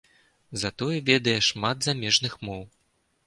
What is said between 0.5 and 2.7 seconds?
Затое ведае шмат замежных моў.